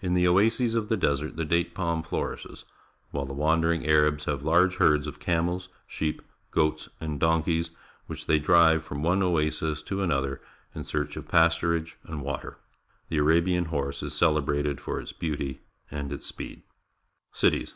[0.00, 2.62] In the oases of the desert the date palm flour ishes,
[3.10, 7.72] while the wandering Arabs have large herds of camels, sheep, goats, and donkeys,
[8.06, 10.40] which they drive from one oasis to another
[10.76, 12.56] in search of pasturage and water.
[13.08, 16.62] The Arabian horse is celebrated for its beauty and its speed.
[17.32, 17.74] Cities.